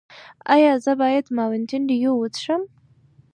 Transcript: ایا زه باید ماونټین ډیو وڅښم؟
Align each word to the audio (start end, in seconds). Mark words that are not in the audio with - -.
ایا 0.53 0.73
زه 0.83 0.91
باید 1.01 1.25
ماونټین 1.37 1.81
ډیو 1.89 2.11
وڅښم؟ 2.17 2.61